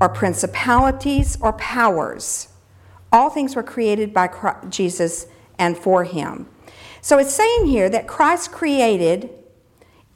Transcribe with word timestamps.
or 0.00 0.08
principalities 0.08 1.36
or 1.40 1.52
powers. 1.52 2.48
All 3.12 3.28
things 3.28 3.54
were 3.54 3.62
created 3.62 4.14
by 4.14 4.28
Christ, 4.28 4.70
Jesus 4.70 5.26
and 5.58 5.76
for 5.76 6.04
him. 6.04 6.48
So 7.02 7.18
it's 7.18 7.34
saying 7.34 7.66
here 7.66 7.90
that 7.90 8.06
Christ 8.06 8.50
created 8.50 9.30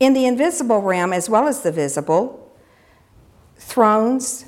in 0.01 0.15
the 0.15 0.27
invisible 0.27 0.81
realm 0.81 1.13
as 1.13 1.29
well 1.29 1.47
as 1.47 1.63
the 1.63 1.73
visible 1.73 2.53
thrones, 3.57 4.47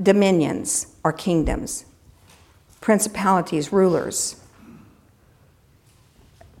dominions, 0.00 0.94
or 1.04 1.12
kingdoms, 1.12 1.84
principalities, 2.80 3.72
rulers. 3.72 4.36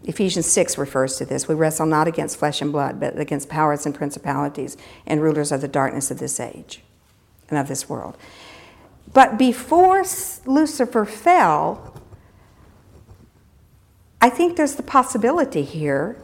Ephesians 0.04 0.46
6 0.46 0.78
refers 0.78 1.16
to 1.16 1.24
this. 1.24 1.46
We 1.46 1.54
wrestle 1.54 1.86
not 1.86 2.08
against 2.08 2.36
flesh 2.36 2.60
and 2.60 2.72
blood, 2.72 2.98
but 2.98 3.18
against 3.18 3.48
powers 3.48 3.86
and 3.86 3.94
principalities 3.94 4.76
and 5.06 5.22
rulers 5.22 5.52
of 5.52 5.60
the 5.60 5.68
darkness 5.68 6.10
of 6.10 6.18
this 6.18 6.40
age 6.40 6.82
and 7.52 7.60
of 7.60 7.68
this 7.68 7.88
world. 7.88 8.16
But 9.12 9.38
before 9.38 10.04
Lucifer 10.46 11.04
fell, 11.04 12.00
I 14.20 14.30
think 14.30 14.56
there's 14.56 14.76
the 14.76 14.82
possibility 14.82 15.62
here 15.62 16.16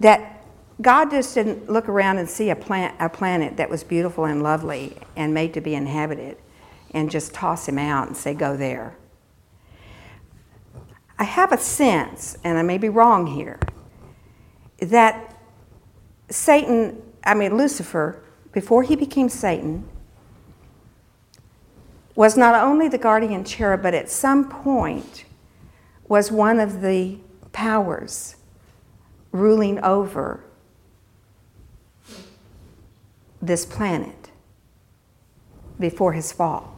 that 0.00 0.44
God 0.80 1.10
just 1.10 1.34
didn't 1.34 1.70
look 1.70 1.88
around 1.88 2.18
and 2.18 2.28
see 2.28 2.50
a, 2.50 2.56
plant, 2.56 2.94
a 3.00 3.08
planet 3.08 3.56
that 3.56 3.70
was 3.70 3.82
beautiful 3.82 4.26
and 4.26 4.42
lovely 4.42 4.96
and 5.16 5.32
made 5.32 5.54
to 5.54 5.60
be 5.60 5.74
inhabited 5.74 6.36
and 6.92 7.10
just 7.10 7.32
toss 7.32 7.66
him 7.66 7.78
out 7.78 8.06
and 8.08 8.16
say, 8.16 8.34
Go 8.34 8.56
there. 8.56 8.96
I 11.18 11.24
have 11.24 11.50
a 11.50 11.58
sense, 11.58 12.36
and 12.44 12.58
I 12.58 12.62
may 12.62 12.76
be 12.76 12.90
wrong 12.90 13.26
here, 13.26 13.58
that 14.80 15.34
Satan, 16.28 17.02
I 17.24 17.32
mean, 17.32 17.56
Lucifer, 17.56 18.22
before 18.52 18.82
he 18.82 18.96
became 18.96 19.30
Satan, 19.30 19.88
was 22.16 22.36
not 22.36 22.54
only 22.54 22.88
the 22.88 22.98
guardian 22.98 23.44
cherub, 23.44 23.82
but 23.82 23.94
at 23.94 24.10
some 24.10 24.48
point 24.48 25.24
was 26.08 26.32
one 26.32 26.58
of 26.58 26.80
the 26.80 27.18
powers 27.52 28.36
ruling 29.32 29.78
over 29.84 30.42
this 33.40 33.66
planet 33.66 34.30
before 35.78 36.14
his 36.14 36.32
fall. 36.32 36.72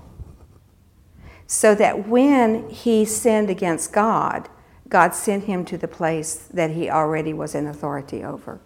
So 1.47 1.75
that 1.77 2.06
when 2.06 2.69
he 2.69 3.05
sinned 3.05 3.48
against 3.48 3.92
God, 3.92 4.48
God 4.89 5.14
sent 5.14 5.45
him 5.45 5.64
to 5.67 5.78
the 5.78 5.89
place 5.89 6.34
that 6.34 6.73
he 6.73 6.91
already 6.91 7.33
was 7.33 7.55
in 7.55 7.67
authority 7.67 8.25
over 8.25 8.61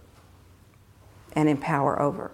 and 1.35 1.49
in 1.49 1.59
power 1.59 2.01
over 2.01 2.33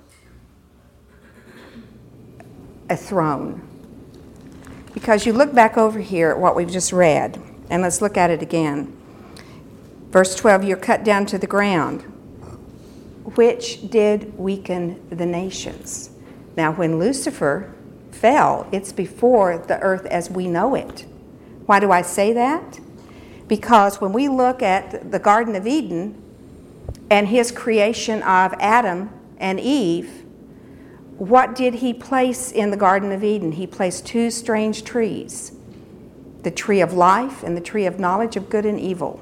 a 2.89 2.97
throne. 2.97 3.67
Because 4.94 5.27
you 5.27 5.33
look 5.33 5.55
back 5.55 5.77
over 5.77 6.00
here 6.00 6.31
at 6.31 6.39
what 6.39 6.56
we've 6.56 6.70
just 6.70 6.92
read, 6.92 7.41
and 7.70 7.83
let's 7.83 8.00
look 8.00 8.17
at 8.17 8.31
it 8.31 8.42
again. 8.42 8.97
Verse 10.11 10.34
12, 10.34 10.64
you're 10.64 10.77
cut 10.77 11.05
down 11.05 11.27
to 11.27 11.39
the 11.39 11.47
ground, 11.47 12.03
which 13.36 13.91
did 13.91 14.36
weaken 14.39 15.00
the 15.11 15.27
nations. 15.27 16.11
Now, 16.56 16.72
when 16.72 16.98
Lucifer 16.98 17.75
fell, 18.11 18.67
it's 18.72 18.92
before 18.92 19.58
the 19.58 19.78
earth 19.80 20.06
as 20.06 20.30
we 20.30 20.48
know 20.48 20.75
it. 20.75 21.05
Why 21.67 21.78
do 21.78 21.92
I 21.92 22.02
say 22.02 22.33
that? 22.33 22.80
Because 23.47 24.00
when 24.00 24.12
we 24.12 24.28
look 24.28 24.62
at 24.62 25.11
the 25.11 25.19
Garden 25.19 25.55
of 25.55 25.67
Eden 25.67 26.20
and 27.11 27.28
his 27.28 27.52
creation 27.52 28.23
of 28.23 28.55
Adam 28.58 29.11
and 29.39 29.61
Eve, 29.61 30.25
what 31.19 31.56
did 31.56 31.74
he 31.74 31.92
place 31.92 32.52
in 32.52 32.70
the 32.70 32.77
Garden 32.77 33.11
of 33.11 33.24
Eden? 33.24 33.52
He 33.52 33.66
placed 33.66 34.06
two 34.06 34.30
strange 34.30 34.84
trees 34.84 35.52
the 36.44 36.50
tree 36.52 36.80
of 36.80 36.92
life 36.92 37.42
and 37.42 37.56
the 37.56 37.61
tree 37.61 37.84
of 37.84 37.98
knowledge 37.98 38.36
of 38.36 38.48
good 38.48 38.64
and 38.64 38.78
evil. 38.78 39.20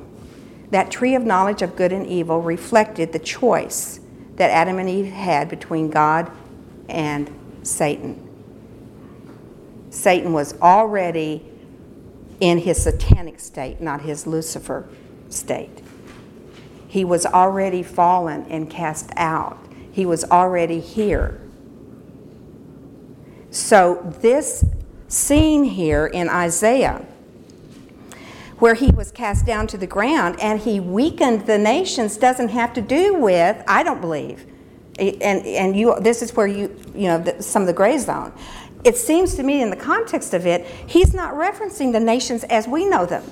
That 0.70 0.90
tree 0.90 1.14
of 1.14 1.24
knowledge 1.24 1.62
of 1.62 1.74
good 1.74 1.90
and 1.90 2.06
evil 2.06 2.42
reflected 2.42 3.12
the 3.12 3.18
choice 3.18 4.01
that 4.36 4.51
Adam 4.51 4.79
and 4.79 4.89
Eve 4.89 5.06
had 5.06 5.48
between 5.48 5.89
God 5.89 6.30
and 6.90 7.30
Satan. 7.62 8.23
Satan 9.89 10.35
was 10.35 10.61
already 10.61 11.42
in 12.39 12.58
his 12.58 12.83
satanic 12.83 13.40
state, 13.40 13.80
not 13.80 14.02
his 14.02 14.27
Lucifer 14.27 14.86
state. 15.30 15.83
He 16.86 17.02
was 17.02 17.24
already 17.24 17.83
fallen 17.83 18.45
and 18.51 18.68
cast 18.68 19.11
out. 19.17 19.58
He 19.90 20.05
was 20.05 20.24
already 20.24 20.80
here. 20.80 21.40
So, 23.56 24.14
this 24.20 24.67
scene 25.08 25.64
here 25.64 26.06
in 26.06 26.28
Isaiah, 26.28 27.02
where 28.58 28.74
he 28.74 28.90
was 28.90 29.11
cast 29.11 29.46
down 29.46 29.67
to 29.68 29.78
the 29.78 29.86
ground 29.86 30.39
and 30.42 30.61
he 30.61 30.78
weakened 30.78 31.46
the 31.46 31.56
nations, 31.56 32.18
doesn't 32.18 32.50
have 32.50 32.74
to 32.74 32.83
do 32.83 33.14
with, 33.14 33.64
I 33.67 33.83
don't 33.83 34.02
believe, 34.02 34.44
and, 34.98 35.22
and 35.46 35.74
you, 35.74 35.98
this 36.00 36.20
is 36.20 36.36
where 36.36 36.46
you, 36.46 36.78
you 36.94 37.08
know, 37.08 37.24
some 37.40 37.62
of 37.62 37.67
the 37.67 37.72
gray 37.72 37.96
zone. 37.96 38.30
It 38.84 38.98
seems 38.98 39.36
to 39.36 39.42
me, 39.42 39.62
in 39.62 39.70
the 39.70 39.77
context 39.77 40.34
of 40.34 40.46
it, 40.46 40.67
he's 40.86 41.14
not 41.14 41.33
referencing 41.33 41.92
the 41.92 42.00
nations 42.00 42.44
as 42.44 42.68
we 42.68 42.84
know 42.84 43.06
them, 43.06 43.24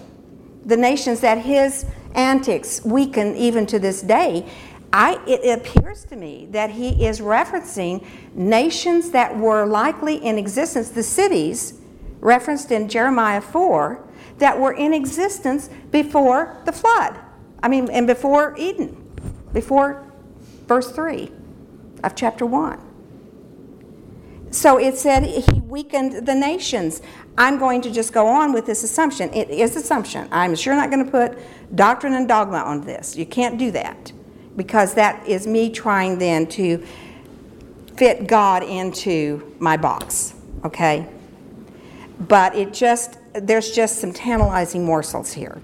the 0.64 0.78
nations 0.78 1.20
that 1.20 1.36
his 1.36 1.84
antics 2.14 2.82
weaken 2.82 3.36
even 3.36 3.66
to 3.66 3.78
this 3.78 4.00
day. 4.00 4.50
I, 4.97 5.21
it 5.27 5.59
appears 5.59 6.05
to 6.05 6.15
me 6.15 6.47
that 6.53 6.71
he 6.71 7.05
is 7.05 7.19
referencing 7.19 8.06
nations 8.32 9.10
that 9.10 9.37
were 9.37 9.66
likely 9.66 10.19
in 10.25 10.38
existence, 10.38 10.91
the 10.91 11.03
cities 11.03 11.81
referenced 12.21 12.71
in 12.71 12.88
Jeremiah 12.88 13.41
4, 13.41 14.09
that 14.38 14.56
were 14.56 14.72
in 14.72 14.94
existence 14.94 15.69
before 15.91 16.56
the 16.65 16.71
flood. 16.71 17.19
I 17.60 17.66
mean, 17.66 17.91
and 17.91 18.06
before 18.06 18.54
Eden, 18.56 18.97
before 19.53 20.06
verse 20.69 20.93
3 20.93 21.28
of 22.04 22.15
chapter 22.15 22.47
1. 22.47 22.78
So 24.53 24.78
it 24.78 24.97
said 24.97 25.25
he 25.25 25.59
weakened 25.59 26.25
the 26.25 26.37
nations. 26.37 27.03
I'm 27.37 27.59
going 27.59 27.83
to 27.83 27.91
just 27.91 28.12
go 28.12 28.28
on 28.28 28.53
with 28.53 28.65
this 28.65 28.84
assumption. 28.84 29.34
It 29.34 29.50
is 29.50 29.75
assumption. 29.75 30.28
I'm 30.31 30.54
sure 30.54 30.77
not 30.77 30.93
going 30.93 31.04
to 31.04 31.10
put 31.10 31.37
doctrine 31.75 32.12
and 32.12 32.28
dogma 32.28 32.59
on 32.59 32.83
this. 32.83 33.16
You 33.16 33.27
can't 33.27 33.59
do 33.59 33.72
that 33.72 34.12
because 34.56 34.94
that 34.94 35.26
is 35.26 35.47
me 35.47 35.70
trying 35.70 36.19
then 36.19 36.47
to 36.47 36.84
fit 37.97 38.26
God 38.26 38.62
into 38.62 39.54
my 39.59 39.76
box, 39.76 40.34
okay? 40.65 41.09
But 42.20 42.54
it 42.54 42.72
just, 42.72 43.19
there's 43.32 43.70
just 43.70 44.00
some 44.00 44.12
tantalizing 44.12 44.84
morsels 44.84 45.32
here 45.32 45.60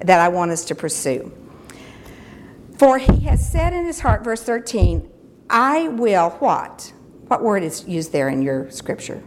that 0.00 0.20
I 0.20 0.28
want 0.28 0.50
us 0.50 0.64
to 0.66 0.74
pursue. 0.74 1.32
For 2.76 2.98
he 2.98 3.20
has 3.20 3.50
said 3.50 3.72
in 3.72 3.84
his 3.84 4.00
heart, 4.00 4.22
verse 4.22 4.42
13, 4.42 5.10
I 5.50 5.88
will 5.88 6.30
what? 6.30 6.92
What 7.26 7.42
word 7.42 7.62
is 7.62 7.86
used 7.86 8.12
there 8.12 8.28
in 8.28 8.42
your 8.42 8.70
scripture? 8.70 9.22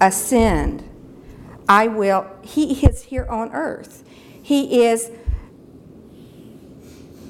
Ascend. 0.00 0.84
I 1.68 1.86
will, 1.88 2.26
he 2.42 2.84
is 2.84 3.04
here 3.04 3.26
on 3.26 3.52
earth. 3.52 4.04
He 4.42 4.82
is 4.82 5.10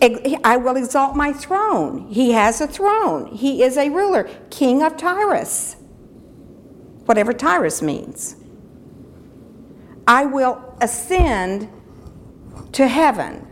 I 0.03 0.57
will 0.57 0.77
exalt 0.77 1.15
my 1.15 1.33
throne. 1.33 2.09
He 2.09 2.33
has 2.33 2.61
a 2.61 2.67
throne. 2.67 3.27
He 3.35 3.63
is 3.63 3.77
a 3.77 3.91
ruler, 3.91 4.29
king 4.49 4.83
of 4.83 4.97
Tyrus, 4.97 5.77
whatever 7.05 7.33
Tyrus 7.33 7.83
means. 7.83 8.37
I 10.07 10.25
will 10.25 10.75
ascend 10.81 11.69
to 12.73 12.89
heaven 12.89 13.47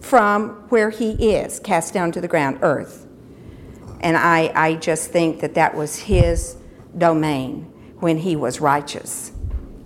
from 0.00 0.50
where 0.68 0.90
he 0.90 1.12
is, 1.32 1.58
cast 1.58 1.94
down 1.94 2.12
to 2.12 2.20
the 2.20 2.28
ground, 2.28 2.58
earth. 2.62 3.06
And 4.00 4.16
I, 4.16 4.52
I 4.54 4.74
just 4.74 5.10
think 5.10 5.40
that 5.40 5.54
that 5.54 5.74
was 5.74 5.96
his 5.96 6.56
domain 6.96 7.62
when 7.98 8.18
he 8.18 8.36
was 8.36 8.60
righteous 8.60 9.32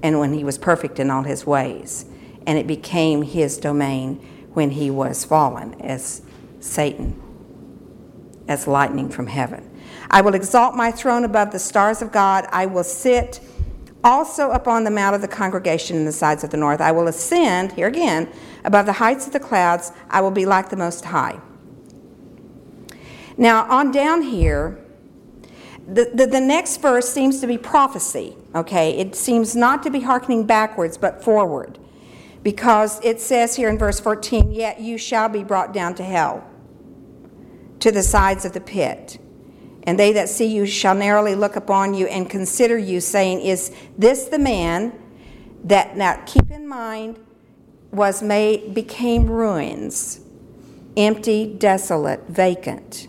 and 0.02 0.18
when 0.18 0.32
he 0.32 0.44
was 0.44 0.58
perfect 0.58 0.98
in 0.98 1.10
all 1.10 1.22
his 1.22 1.46
ways. 1.46 2.04
And 2.46 2.58
it 2.58 2.66
became 2.66 3.22
his 3.22 3.56
domain 3.56 4.26
when 4.54 4.70
he 4.70 4.90
was 4.90 5.24
fallen 5.24 5.80
as 5.80 6.22
Satan, 6.60 7.20
as 8.48 8.66
lightning 8.66 9.08
from 9.08 9.26
heaven. 9.26 9.68
I 10.10 10.20
will 10.20 10.34
exalt 10.34 10.74
my 10.74 10.90
throne 10.90 11.24
above 11.24 11.52
the 11.52 11.58
stars 11.58 12.02
of 12.02 12.12
God. 12.12 12.46
I 12.52 12.66
will 12.66 12.84
sit 12.84 13.40
also 14.04 14.50
upon 14.50 14.84
the 14.84 14.90
mount 14.90 15.14
of 15.14 15.22
the 15.22 15.28
congregation 15.28 15.96
in 15.96 16.04
the 16.04 16.12
sides 16.12 16.44
of 16.44 16.50
the 16.50 16.56
north. 16.56 16.80
I 16.80 16.92
will 16.92 17.08
ascend, 17.08 17.72
here 17.72 17.86
again, 17.86 18.30
above 18.64 18.86
the 18.86 18.92
heights 18.92 19.26
of 19.26 19.32
the 19.32 19.40
clouds. 19.40 19.92
I 20.10 20.20
will 20.20 20.30
be 20.30 20.44
like 20.44 20.70
the 20.70 20.76
Most 20.76 21.04
High. 21.04 21.40
Now, 23.36 23.64
on 23.70 23.90
down 23.90 24.22
here, 24.22 24.78
the, 25.86 26.10
the, 26.14 26.26
the, 26.26 26.40
next 26.40 26.80
verse 26.80 27.08
seems 27.08 27.40
to 27.40 27.46
be 27.46 27.58
prophecy, 27.58 28.36
okay? 28.54 28.96
It 28.98 29.16
seems 29.16 29.56
not 29.56 29.82
to 29.82 29.90
be 29.90 30.00
hearkening 30.00 30.46
backwards, 30.46 30.96
but 30.96 31.24
forward 31.24 31.78
because 32.42 33.00
it 33.04 33.20
says 33.20 33.56
here 33.56 33.68
in 33.68 33.78
verse 33.78 34.00
14, 34.00 34.52
Yet 34.52 34.80
you 34.80 34.98
shall 34.98 35.28
be 35.28 35.44
brought 35.44 35.72
down 35.72 35.94
to 35.96 36.04
hell, 36.04 36.44
to 37.80 37.92
the 37.92 38.02
sides 38.02 38.44
of 38.44 38.52
the 38.52 38.60
pit. 38.60 39.18
And 39.84 39.98
they 39.98 40.12
that 40.12 40.28
see 40.28 40.46
you 40.46 40.66
shall 40.66 40.94
narrowly 40.94 41.34
look 41.34 41.56
upon 41.56 41.94
you 41.94 42.06
and 42.06 42.28
consider 42.28 42.78
you, 42.78 43.00
saying, 43.00 43.40
Is 43.40 43.72
this 43.98 44.24
the 44.24 44.38
man 44.38 44.92
that, 45.64 45.96
now 45.96 46.22
keep 46.26 46.50
in 46.50 46.68
mind, 46.68 47.18
was 47.90 48.22
made, 48.22 48.74
became 48.74 49.26
ruins, 49.26 50.20
empty, 50.96 51.52
desolate, 51.52 52.26
vacant? 52.28 53.08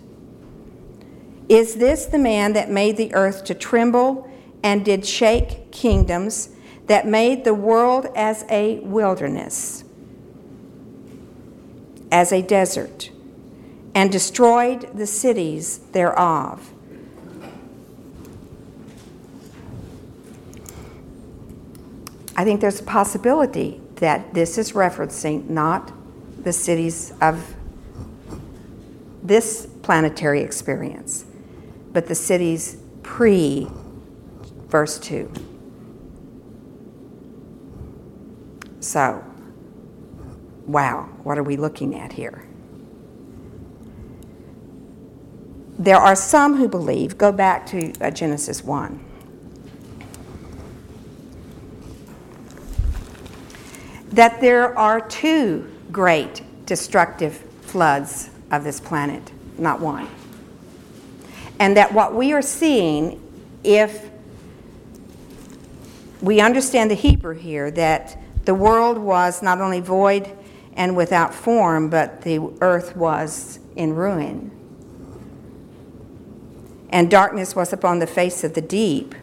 Is 1.50 1.76
this 1.76 2.06
the 2.06 2.18
man 2.18 2.54
that 2.54 2.70
made 2.70 2.98
the 2.98 3.14
earth 3.14 3.44
to 3.46 3.54
tremble 3.54 4.30
and 4.64 4.84
did 4.86 5.06
shake 5.06 5.72
kingdoms, 5.72 6.50
that 6.88 7.08
made 7.08 7.44
the 7.44 7.54
world 7.54 8.08
as 8.16 8.46
a 8.50 8.80
wilderness, 8.80 9.84
as 12.12 12.32
a 12.32 12.42
desert? 12.42 13.10
and 13.96 14.12
destroyed 14.12 14.90
the 14.96 15.06
cities 15.06 15.78
thereof. 15.92 16.72
I 22.36 22.44
think 22.44 22.62
there's 22.62 22.80
a 22.80 22.84
possibility 22.84 23.80
that 23.98 24.34
this 24.34 24.58
is 24.58 24.72
referencing 24.72 25.48
not 25.50 25.92
the 26.44 26.52
cities 26.52 27.14
of 27.22 27.56
this 29.22 29.68
planetary 29.84 30.42
experience, 30.42 31.26
but 31.92 32.08
the 32.08 32.16
cities 32.16 32.78
pre 33.04 33.68
verse 34.68 34.98
2. 34.98 35.53
So, 38.94 39.24
wow, 40.68 41.10
what 41.24 41.40
are 41.40 41.44
we 41.44 41.58
looking 41.58 41.96
at 41.96 42.14
here? 42.14 42.46
There 45.80 45.98
are 45.98 46.16
some 46.16 46.58
who 46.58 46.68
believe, 46.68 47.18
go 47.18 47.32
back 47.32 47.66
to 47.70 47.92
uh, 47.94 48.12
Genesis 48.12 48.64
1. 48.64 49.04
That 54.10 54.40
there 54.40 54.78
are 54.78 55.02
two 55.02 55.72
great 55.92 56.44
destructive 56.68 57.38
floods 57.62 58.30
of 58.52 58.64
this 58.64 58.80
planet, 58.80 59.32
not 59.58 59.80
one. 59.80 60.08
And 61.60 61.76
that 61.78 61.92
what 61.92 62.14
we 62.14 62.32
are 62.32 62.44
seeing, 62.44 63.20
if 63.64 64.12
we 66.22 66.40
understand 66.40 66.92
the 66.92 66.96
Hebrew 66.96 67.34
here, 67.34 67.72
that 67.72 68.20
the 68.46 68.56
world 68.56 68.98
was 68.98 69.42
not 69.42 69.62
only 69.62 69.80
void 69.80 70.36
and 70.76 70.96
without 70.96 71.34
form, 71.34 71.90
but 71.90 72.22
the 72.22 72.40
earth 72.62 72.96
was 72.96 73.60
in 73.76 73.94
ruin 73.94 74.52
and 76.94 77.10
darkness 77.10 77.56
was 77.56 77.74
upon 77.74 77.98
the 77.98 78.06
face 78.06 78.44
of 78.44 78.54
the 78.54 78.62
deep. 78.62 79.16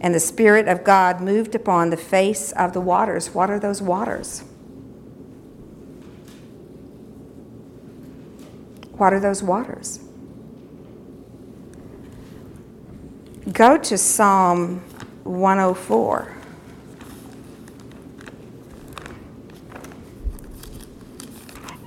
And 0.00 0.14
the 0.14 0.20
Spirit 0.20 0.68
of 0.68 0.84
God 0.84 1.20
moved 1.20 1.56
upon 1.56 1.90
the 1.90 1.96
face 1.96 2.52
of 2.52 2.72
the 2.72 2.80
waters. 2.80 3.34
What 3.34 3.50
are 3.50 3.58
those 3.58 3.82
waters? 3.82 4.44
What 8.92 9.12
are 9.12 9.18
those 9.18 9.42
waters? 9.42 9.98
Go 13.52 13.76
to 13.76 13.98
Psalm 13.98 14.78
104. 15.24 16.36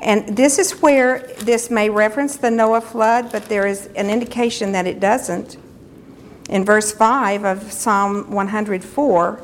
And 0.04 0.36
this 0.36 0.60
is 0.60 0.82
where 0.82 1.20
this 1.40 1.70
may 1.70 1.90
reference 1.90 2.36
the 2.36 2.52
Noah 2.52 2.82
flood, 2.82 3.32
but 3.32 3.46
there 3.46 3.66
is 3.66 3.88
an 3.96 4.10
indication 4.10 4.74
that 4.74 4.86
it 4.86 5.00
doesn't. 5.00 5.58
In 6.50 6.66
verse 6.66 6.92
5 6.92 7.46
of 7.46 7.72
Psalm 7.72 8.30
104, 8.30 9.42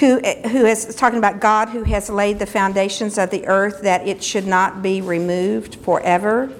who, 0.00 0.20
who 0.20 0.64
is 0.64 0.94
talking 0.94 1.18
about 1.18 1.38
God 1.38 1.68
who 1.68 1.82
has 1.84 2.08
laid 2.08 2.38
the 2.38 2.46
foundations 2.46 3.18
of 3.18 3.30
the 3.30 3.46
earth 3.46 3.82
that 3.82 4.08
it 4.08 4.24
should 4.24 4.46
not 4.46 4.80
be 4.80 5.02
removed 5.02 5.74
forever, 5.74 6.50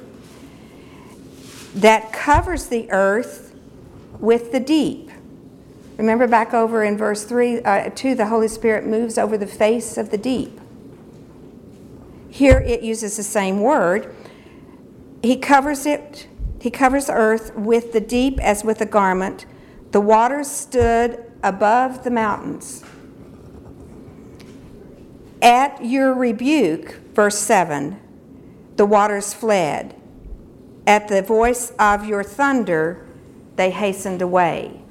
that 1.76 2.12
covers 2.12 2.66
the 2.66 2.90
earth 2.93 3.55
with 4.19 4.52
the 4.52 4.60
deep. 4.60 5.10
Remember 6.02 6.26
back 6.26 6.52
over 6.52 6.82
in 6.82 6.99
verse 6.99 7.22
3 7.22 7.60
uh, 7.60 7.90
2, 7.90 8.16
the 8.16 8.26
Holy 8.26 8.49
Spirit 8.49 8.84
moves 8.84 9.16
over 9.19 9.38
the 9.38 9.46
face 9.46 9.96
of 9.96 10.10
the 10.10 10.19
deep. 10.19 10.60
Here 12.28 12.58
it 12.58 12.82
uses 12.82 13.16
the 13.16 13.22
same 13.22 13.60
word. 13.60 14.12
He 15.22 15.37
covers 15.37 15.87
it, 15.87 16.26
he 16.60 16.72
covers 16.72 17.08
earth 17.08 17.54
with 17.54 17.93
the 17.93 18.00
deep 18.00 18.40
as 18.40 18.64
with 18.64 18.81
a 18.81 18.84
garment. 18.84 19.46
The 19.93 20.00
waters 20.00 20.50
stood 20.50 21.22
above 21.40 22.02
the 22.02 22.10
mountains. 22.10 22.82
At 25.40 25.84
your 25.84 26.14
rebuke, 26.14 26.94
verse 27.14 27.38
7, 27.38 28.00
the 28.75 28.87
waters 28.87 29.32
fled. 29.32 29.94
At 30.84 31.06
the 31.06 31.22
voice 31.22 31.70
of 31.78 32.06
your 32.06 32.25
thunder, 32.25 33.06
they 33.55 33.70
hastened 33.70 34.20
away. 34.20 34.81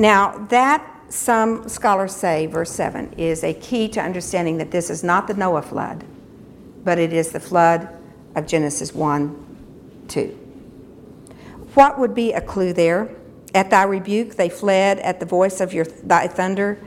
Now, 0.00 0.46
that, 0.48 0.82
some 1.10 1.68
scholars 1.68 2.16
say, 2.16 2.46
verse 2.46 2.70
7, 2.70 3.12
is 3.18 3.44
a 3.44 3.52
key 3.52 3.86
to 3.90 4.00
understanding 4.00 4.56
that 4.56 4.70
this 4.70 4.88
is 4.88 5.04
not 5.04 5.26
the 5.26 5.34
Noah 5.34 5.60
flood, 5.60 6.04
but 6.82 6.98
it 6.98 7.12
is 7.12 7.32
the 7.32 7.38
flood 7.38 7.86
of 8.34 8.46
Genesis 8.46 8.94
1 8.94 10.06
2. 10.08 10.22
What 11.74 11.98
would 11.98 12.14
be 12.14 12.32
a 12.32 12.40
clue 12.40 12.72
there? 12.72 13.14
At 13.54 13.68
thy 13.68 13.82
rebuke 13.82 14.36
they 14.36 14.48
fled, 14.48 15.00
at 15.00 15.20
the 15.20 15.26
voice 15.26 15.60
of 15.60 15.74
your, 15.74 15.84
thy 15.84 16.28
thunder, 16.28 16.82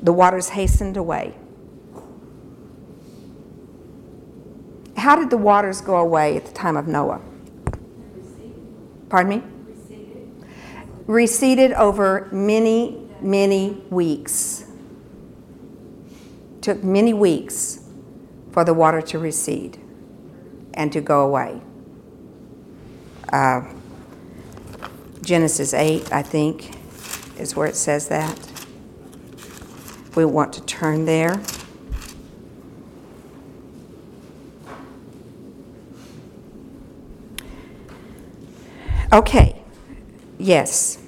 the 0.00 0.12
waters 0.12 0.50
hastened 0.50 0.96
away. 0.96 1.34
How 4.96 5.16
did 5.16 5.30
the 5.30 5.38
waters 5.38 5.80
go 5.80 5.96
away 5.96 6.36
at 6.36 6.46
the 6.46 6.52
time 6.52 6.76
of 6.76 6.86
Noah? 6.86 7.20
Pardon 9.08 9.40
me? 9.40 9.55
Receded 11.06 11.72
over 11.72 12.28
many, 12.32 13.08
many 13.20 13.82
weeks. 13.90 14.64
Took 16.60 16.82
many 16.82 17.14
weeks 17.14 17.80
for 18.50 18.64
the 18.64 18.74
water 18.74 19.00
to 19.02 19.18
recede 19.18 19.78
and 20.74 20.92
to 20.92 21.00
go 21.00 21.24
away. 21.24 21.60
Uh, 23.32 23.62
Genesis 25.22 25.74
8, 25.74 26.12
I 26.12 26.22
think, 26.22 26.76
is 27.38 27.54
where 27.54 27.66
it 27.66 27.76
says 27.76 28.08
that. 28.08 28.38
We 30.14 30.24
want 30.24 30.52
to 30.54 30.64
turn 30.64 31.04
there. 31.04 31.40
Okay, 39.12 39.55
Yes. 40.46 40.98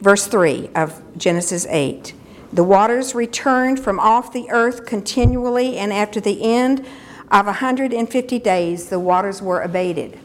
Verse 0.00 0.28
3 0.28 0.70
of 0.76 1.02
Genesis 1.18 1.66
8. 1.68 2.14
The 2.52 2.62
waters 2.62 3.12
returned 3.12 3.80
from 3.80 3.98
off 3.98 4.32
the 4.32 4.48
earth 4.50 4.86
continually, 4.86 5.76
and 5.76 5.92
after 5.92 6.20
the 6.20 6.44
end 6.44 6.86
of 7.32 7.46
150 7.46 8.38
days, 8.38 8.88
the 8.88 9.00
waters 9.00 9.42
were 9.42 9.62
abated. 9.62 10.16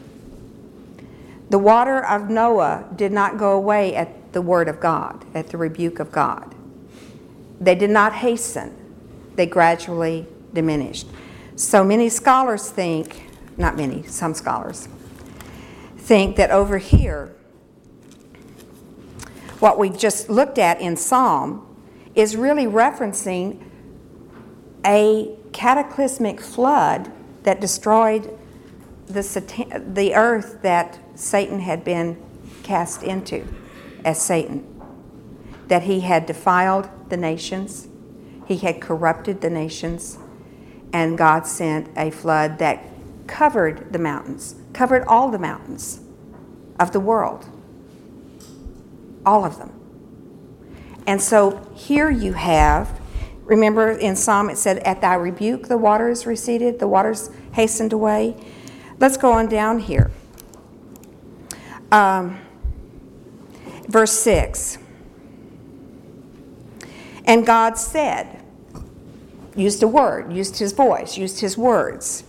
The 1.48 1.58
water 1.58 1.98
of 1.98 2.30
Noah 2.30 2.84
did 2.94 3.10
not 3.10 3.38
go 3.38 3.56
away 3.56 3.96
at 3.96 4.32
the 4.32 4.40
word 4.40 4.68
of 4.68 4.78
God, 4.78 5.24
at 5.34 5.48
the 5.48 5.56
rebuke 5.56 5.98
of 5.98 6.12
God. 6.12 6.54
They 7.60 7.74
did 7.74 7.90
not 7.90 8.12
hasten, 8.12 8.72
they 9.34 9.46
gradually 9.46 10.28
diminished. 10.52 11.08
So 11.56 11.82
many 11.82 12.08
scholars 12.08 12.70
think, 12.70 13.28
not 13.56 13.76
many, 13.76 14.04
some 14.04 14.32
scholars, 14.32 14.86
think 16.00 16.36
that 16.36 16.50
over 16.50 16.78
here, 16.78 17.34
what 19.60 19.78
we've 19.78 19.98
just 19.98 20.30
looked 20.30 20.58
at 20.58 20.80
in 20.80 20.96
Psalm 20.96 21.66
is 22.14 22.34
really 22.34 22.64
referencing 22.64 23.62
a 24.84 25.36
cataclysmic 25.52 26.40
flood 26.40 27.12
that 27.42 27.60
destroyed 27.60 28.36
the, 29.06 29.22
satan- 29.22 29.94
the 29.94 30.14
earth 30.14 30.62
that 30.62 30.98
Satan 31.14 31.60
had 31.60 31.84
been 31.84 32.20
cast 32.62 33.02
into 33.02 33.46
as 34.04 34.20
Satan. 34.20 34.66
That 35.68 35.82
he 35.82 36.00
had 36.00 36.26
defiled 36.26 36.88
the 37.10 37.16
nations, 37.16 37.88
he 38.46 38.56
had 38.56 38.80
corrupted 38.80 39.40
the 39.40 39.50
nations, 39.50 40.18
and 40.92 41.16
God 41.16 41.46
sent 41.46 41.88
a 41.96 42.10
flood 42.10 42.58
that 42.58 42.84
covered 43.26 43.92
the 43.92 43.98
mountains, 43.98 44.56
covered 44.72 45.04
all 45.04 45.30
the 45.30 45.38
mountains 45.38 46.00
of 46.78 46.92
the 46.92 47.00
world. 47.00 47.46
All 49.26 49.44
of 49.44 49.58
them. 49.58 49.72
And 51.06 51.20
so 51.20 51.68
here 51.74 52.10
you 52.10 52.34
have, 52.34 53.00
Remember 53.50 53.90
in 53.90 54.14
Psalm 54.14 54.48
it 54.48 54.58
said, 54.58 54.78
At 54.78 55.00
thy 55.00 55.14
rebuke 55.14 55.66
the 55.66 55.76
waters 55.76 56.24
receded, 56.24 56.78
the 56.78 56.86
waters 56.86 57.30
hastened 57.54 57.92
away. 57.92 58.36
Let's 59.00 59.16
go 59.16 59.32
on 59.32 59.48
down 59.48 59.80
here. 59.80 60.12
Um, 61.90 62.38
verse 63.88 64.12
6. 64.12 64.78
And 67.24 67.44
God 67.44 67.76
said, 67.76 68.40
used 69.56 69.82
a 69.82 69.88
word, 69.88 70.32
used 70.32 70.60
his 70.60 70.70
voice, 70.72 71.16
used 71.16 71.40
his 71.40 71.58
words. 71.58 72.22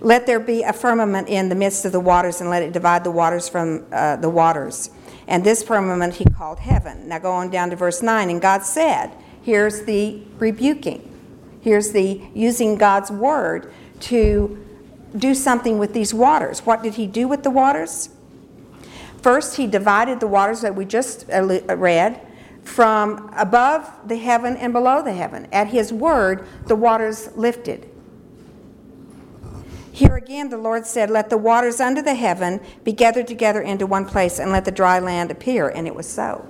Let 0.00 0.26
there 0.26 0.40
be 0.40 0.62
a 0.62 0.72
firmament 0.72 1.28
in 1.28 1.48
the 1.48 1.54
midst 1.54 1.84
of 1.84 1.92
the 1.92 2.00
waters, 2.00 2.40
and 2.40 2.50
let 2.50 2.62
it 2.62 2.72
divide 2.72 3.04
the 3.04 3.10
waters 3.10 3.48
from 3.48 3.86
uh, 3.92 4.16
the 4.16 4.30
waters. 4.30 4.90
And 5.26 5.44
this 5.44 5.62
firmament 5.62 6.14
he 6.14 6.24
called 6.24 6.58
heaven. 6.58 7.08
Now 7.08 7.18
go 7.18 7.32
on 7.32 7.50
down 7.50 7.70
to 7.70 7.76
verse 7.76 8.02
9. 8.02 8.30
And 8.30 8.40
God 8.40 8.64
said, 8.64 9.12
here's 9.42 9.84
the 9.84 10.22
rebuking. 10.38 11.08
Here's 11.60 11.92
the 11.92 12.20
using 12.34 12.76
God's 12.76 13.10
word 13.10 13.72
to 14.00 14.64
do 15.16 15.34
something 15.34 15.78
with 15.78 15.92
these 15.92 16.12
waters. 16.12 16.66
What 16.66 16.82
did 16.82 16.94
he 16.94 17.06
do 17.06 17.28
with 17.28 17.44
the 17.44 17.50
waters? 17.50 18.08
First, 19.20 19.56
he 19.56 19.68
divided 19.68 20.18
the 20.18 20.26
waters 20.26 20.62
that 20.62 20.74
we 20.74 20.84
just 20.84 21.30
uh, 21.30 21.44
read 21.76 22.20
from 22.64 23.32
above 23.36 23.90
the 24.06 24.16
heaven 24.16 24.56
and 24.56 24.72
below 24.72 25.02
the 25.02 25.12
heaven. 25.12 25.46
At 25.52 25.68
his 25.68 25.92
word, 25.92 26.46
the 26.66 26.74
waters 26.74 27.28
lifted. 27.36 27.88
Here 29.92 30.16
again, 30.16 30.48
the 30.48 30.56
Lord 30.56 30.86
said, 30.86 31.10
Let 31.10 31.28
the 31.28 31.36
waters 31.36 31.78
under 31.78 32.00
the 32.00 32.14
heaven 32.14 32.60
be 32.82 32.92
gathered 32.92 33.28
together 33.28 33.60
into 33.60 33.86
one 33.86 34.06
place, 34.06 34.38
and 34.38 34.50
let 34.50 34.64
the 34.64 34.72
dry 34.72 34.98
land 34.98 35.30
appear. 35.30 35.68
And 35.68 35.86
it 35.86 35.94
was 35.94 36.08
so. 36.08 36.48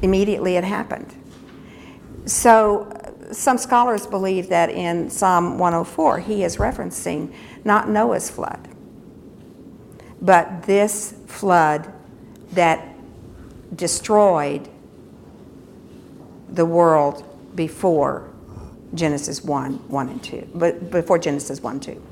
Immediately 0.00 0.56
it 0.56 0.64
happened. 0.64 1.14
So, 2.24 2.90
some 3.32 3.58
scholars 3.58 4.06
believe 4.06 4.48
that 4.48 4.70
in 4.70 5.10
Psalm 5.10 5.58
104, 5.58 6.20
he 6.20 6.42
is 6.42 6.56
referencing 6.56 7.34
not 7.64 7.88
Noah's 7.88 8.30
flood, 8.30 8.66
but 10.22 10.62
this 10.62 11.14
flood 11.26 11.92
that 12.52 12.94
destroyed 13.76 14.68
the 16.48 16.64
world 16.64 17.24
before 17.54 18.29
Genesis 18.94 19.44
1, 19.44 19.88
1 19.88 20.08
and 20.08 20.22
2, 20.22 20.48
but 20.54 20.90
before 20.90 21.18
Genesis 21.18 21.60
1, 21.62 21.80
2. 21.80 22.02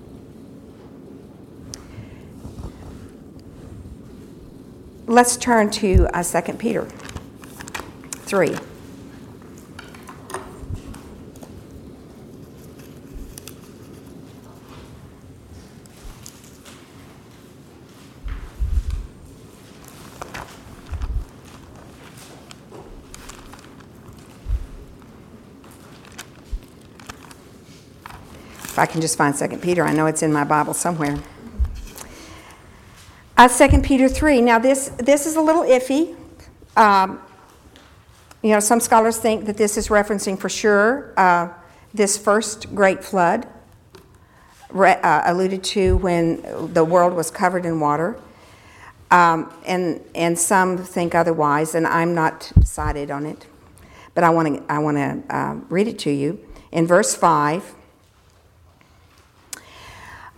Let's 5.06 5.36
turn 5.36 5.70
to 5.70 6.06
uh, 6.14 6.22
2 6.22 6.52
Peter 6.54 6.84
3. 6.84 8.56
I 28.78 28.86
can 28.86 29.00
just 29.00 29.18
find 29.18 29.36
2 29.36 29.58
Peter, 29.58 29.84
I 29.84 29.92
know 29.92 30.06
it's 30.06 30.22
in 30.22 30.32
my 30.32 30.44
Bible 30.44 30.74
somewhere. 30.74 31.18
Uh, 33.36 33.48
2 33.48 33.82
Peter 33.82 34.08
3. 34.08 34.40
Now, 34.40 34.58
this, 34.58 34.88
this 34.98 35.26
is 35.26 35.36
a 35.36 35.40
little 35.40 35.62
iffy. 35.62 36.16
Um, 36.76 37.20
you 38.42 38.50
know, 38.50 38.60
some 38.60 38.80
scholars 38.80 39.18
think 39.18 39.46
that 39.46 39.56
this 39.56 39.76
is 39.76 39.88
referencing 39.88 40.38
for 40.38 40.48
sure 40.48 41.12
uh, 41.16 41.48
this 41.94 42.16
first 42.16 42.74
great 42.74 43.04
flood 43.04 43.46
re- 44.70 44.98
uh, 45.02 45.22
alluded 45.24 45.62
to 45.64 45.96
when 45.98 46.72
the 46.72 46.84
world 46.84 47.14
was 47.14 47.30
covered 47.30 47.64
in 47.64 47.80
water. 47.80 48.20
Um, 49.10 49.52
and, 49.64 50.00
and 50.14 50.38
some 50.38 50.78
think 50.78 51.14
otherwise, 51.14 51.74
and 51.74 51.86
I'm 51.86 52.14
not 52.14 52.52
decided 52.58 53.10
on 53.10 53.24
it. 53.24 53.46
But 54.14 54.24
I 54.24 54.30
want 54.30 54.48
to 54.48 54.72
I 54.72 54.78
wanna, 54.78 55.22
uh, 55.30 55.56
read 55.68 55.88
it 55.88 55.98
to 56.00 56.10
you. 56.10 56.44
In 56.72 56.86
verse 56.86 57.14
5, 57.14 57.74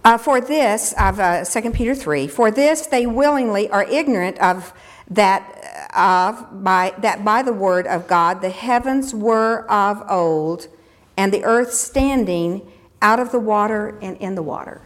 uh, 0.05 0.19
for 0.19 0.41
this, 0.41 0.93
of 0.99 1.21
uh, 1.21 1.45
2 1.45 1.71
Peter 1.73 1.95
3, 1.95 2.27
for 2.27 2.51
this 2.51 2.87
they 2.87 3.07
willingly 3.07 3.69
are 3.71 3.85
ignorant 3.85 4.39
of 4.39 4.73
that, 5.09 5.89
of 5.95 6.65
by, 6.65 6.95
that 6.99 7.25
by 7.25 7.43
the 7.43 7.53
word 7.53 7.87
of 7.87 8.07
God 8.09 8.41
the 8.41 8.51
heavens 8.51 9.15
were 9.15 9.71
of 9.71 10.03
old, 10.09 10.69
and 11.17 11.33
the 11.33 11.45
earth 11.45 11.73
standing 11.73 12.71
out 13.03 13.21
of 13.21 13.33
the 13.33 13.41
water 13.41 13.99
and 14.01 14.17
in 14.19 14.35
the 14.35 14.43
water, 14.43 14.81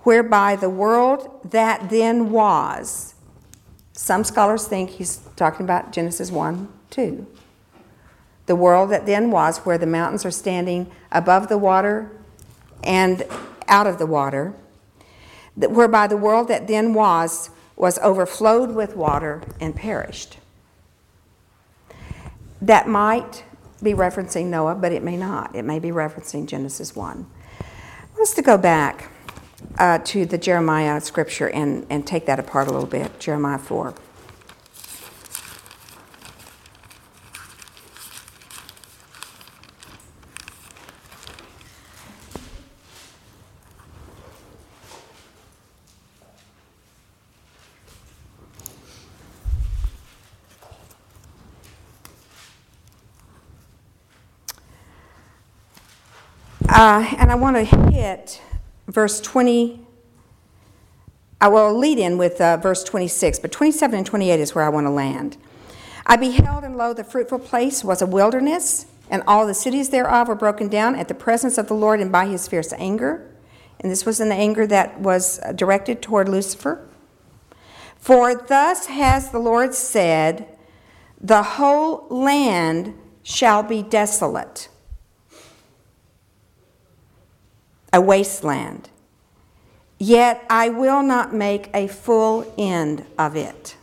whereby 0.00 0.56
the 0.56 0.70
world 0.70 1.40
that 1.50 1.90
then 1.90 2.30
was, 2.30 3.14
some 3.92 4.24
scholars 4.24 4.66
think 4.66 4.90
he's 4.90 5.20
talking 5.36 5.64
about 5.64 5.92
Genesis 5.92 6.30
1 6.30 6.68
2. 6.90 7.26
The 8.46 8.56
world 8.56 8.90
that 8.90 9.06
then 9.06 9.30
was, 9.30 9.58
where 9.58 9.78
the 9.78 9.86
mountains 9.86 10.24
are 10.24 10.30
standing 10.30 10.90
above 11.10 11.48
the 11.48 11.58
water 11.58 12.10
and 12.82 13.24
out 13.72 13.86
of 13.86 13.98
the 13.98 14.06
water, 14.06 14.54
whereby 15.56 16.06
the 16.06 16.16
world 16.16 16.46
that 16.48 16.68
then 16.68 16.94
was 16.94 17.50
was 17.74 17.98
overflowed 17.98 18.74
with 18.74 18.94
water 18.94 19.42
and 19.58 19.74
perished. 19.74 20.36
That 22.60 22.86
might 22.86 23.44
be 23.82 23.92
referencing 23.92 24.46
Noah, 24.46 24.76
but 24.76 24.92
it 24.92 25.02
may 25.02 25.16
not. 25.16 25.56
It 25.56 25.64
may 25.64 25.78
be 25.78 25.88
referencing 25.88 26.46
Genesis 26.46 26.94
1. 26.94 27.26
I 27.58 27.64
want 28.12 28.20
us 28.20 28.34
to 28.34 28.42
go 28.42 28.56
back 28.56 29.10
uh, 29.78 29.98
to 30.04 30.26
the 30.26 30.38
Jeremiah 30.38 31.00
scripture 31.00 31.48
and, 31.48 31.86
and 31.90 32.06
take 32.06 32.26
that 32.26 32.38
apart 32.38 32.68
a 32.68 32.70
little 32.70 32.86
bit. 32.86 33.18
Jeremiah 33.18 33.58
4. 33.58 33.94
Uh, 56.82 57.14
and 57.16 57.30
I 57.30 57.36
want 57.36 57.54
to 57.54 57.62
hit 57.92 58.42
verse 58.88 59.20
20. 59.20 59.86
I 61.40 61.46
will 61.46 61.72
lead 61.78 61.96
in 61.96 62.18
with 62.18 62.40
uh, 62.40 62.56
verse 62.56 62.82
26, 62.82 63.38
but 63.38 63.52
27 63.52 63.98
and 63.98 64.04
28 64.04 64.40
is 64.40 64.56
where 64.56 64.64
I 64.64 64.68
want 64.68 64.88
to 64.88 64.90
land. 64.90 65.36
I 66.04 66.16
beheld, 66.16 66.64
and 66.64 66.76
lo, 66.76 66.92
the 66.92 67.04
fruitful 67.04 67.38
place 67.38 67.84
was 67.84 68.02
a 68.02 68.06
wilderness, 68.06 68.86
and 69.08 69.22
all 69.28 69.46
the 69.46 69.54
cities 69.54 69.90
thereof 69.90 70.26
were 70.26 70.34
broken 70.34 70.66
down 70.66 70.96
at 70.96 71.06
the 71.06 71.14
presence 71.14 71.56
of 71.56 71.68
the 71.68 71.74
Lord 71.74 72.00
and 72.00 72.10
by 72.10 72.26
his 72.26 72.48
fierce 72.48 72.72
anger. 72.72 73.30
And 73.78 73.88
this 73.88 74.04
was 74.04 74.18
an 74.18 74.32
anger 74.32 74.66
that 74.66 74.98
was 74.98 75.38
directed 75.54 76.02
toward 76.02 76.28
Lucifer. 76.28 76.84
For 77.96 78.34
thus 78.34 78.86
has 78.86 79.30
the 79.30 79.38
Lord 79.38 79.72
said, 79.72 80.48
The 81.20 81.44
whole 81.44 82.08
land 82.10 82.98
shall 83.22 83.62
be 83.62 83.84
desolate 83.84 84.68
a 87.92 88.00
wasteland. 88.00 88.88
Yet 89.98 90.44
I 90.50 90.68
will 90.68 91.02
not 91.02 91.32
make 91.32 91.70
a 91.74 91.86
full 91.86 92.52
end 92.58 93.04
of 93.18 93.36
it. 93.36 93.76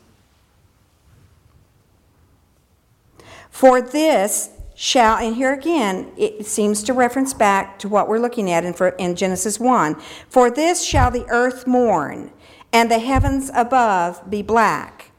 For 3.50 3.82
this 3.82 4.50
shall, 4.76 5.18
and 5.18 5.36
here 5.36 5.54
again, 5.54 6.12
it 6.18 6.46
seems 6.46 6.84
to 6.84 6.94
reference 6.94 7.34
back 7.34 7.78
to 7.80 7.90
what 7.90 8.08
we're 8.08 8.20
looking 8.20 8.50
at 8.50 8.64
in, 8.64 8.74
in 8.98 9.16
Genesis 9.16 9.60
1. 9.60 9.96
For 10.30 10.50
this 10.50 10.84
shall 10.84 11.12
the 11.12 11.26
earth 11.30 11.68
mourn, 11.68 12.32
and 12.72 12.90
the 12.90 13.00
heavens 13.00 13.52
above 13.54 14.30
be 14.30 14.42
black. 14.42 15.12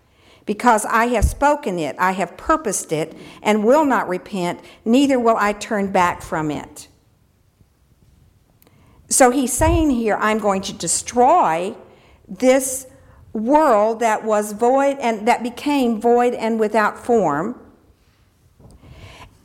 Because 0.46 0.84
I 0.86 1.06
have 1.08 1.24
spoken 1.24 1.78
it, 1.78 1.94
I 1.98 2.12
have 2.12 2.36
purposed 2.36 2.92
it, 2.92 3.16
and 3.42 3.64
will 3.64 3.84
not 3.84 4.08
repent, 4.08 4.60
neither 4.84 5.20
will 5.20 5.36
I 5.38 5.52
turn 5.52 5.92
back 5.92 6.22
from 6.22 6.50
it. 6.50 6.88
So 9.10 9.30
he's 9.30 9.52
saying 9.52 9.90
here, 9.90 10.16
I'm 10.16 10.38
going 10.38 10.62
to 10.62 10.72
destroy 10.72 11.74
this 12.28 12.86
world 13.32 14.00
that 14.00 14.24
was 14.24 14.52
void 14.52 14.98
and 15.00 15.26
that 15.28 15.42
became 15.42 16.00
void 16.00 16.34
and 16.34 16.58
without 16.60 17.04
form. 17.04 17.60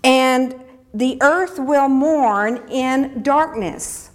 And 0.03 0.55
the 0.93 1.17
earth 1.22 1.60
will 1.60 1.89
mourn 1.89 2.67
in 2.69 3.24
darkness. 3.24 4.12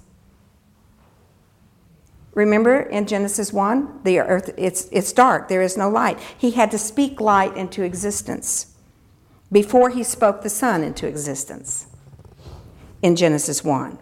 Remember 2.34 2.80
in 2.80 3.06
Genesis 3.06 3.52
1, 3.52 4.00
the 4.04 4.20
earth 4.20 4.54
it's 4.56 4.88
it's 4.92 5.12
dark, 5.12 5.48
there 5.48 5.62
is 5.62 5.76
no 5.76 5.90
light. 5.90 6.18
He 6.38 6.52
had 6.52 6.70
to 6.70 6.78
speak 6.78 7.20
light 7.20 7.56
into 7.56 7.82
existence. 7.82 8.68
before 9.52 9.90
he 9.90 10.02
spoke 10.02 10.42
the 10.42 10.48
sun 10.48 10.82
into 10.82 11.06
existence 11.06 11.86
in 13.02 13.16
Genesis 13.16 13.64
1. 13.64 13.98